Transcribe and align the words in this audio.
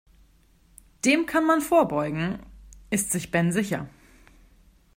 Dem 1.05 1.27
kann 1.27 1.45
man 1.45 1.61
vorbeugen, 1.61 2.39
ist 2.89 3.11
sich 3.11 3.29
Ben 3.29 3.51
sicher. 3.51 3.87